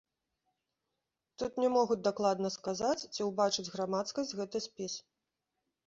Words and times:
Тут 1.43 1.59
не 1.65 1.69
могуць 1.75 1.99
дакладна 2.09 2.53
сказаць, 2.57 3.07
ці 3.13 3.21
ўбачыць 3.31 3.71
грамадскасць 3.73 4.37
гэты 4.41 4.57
спіс. 4.69 4.93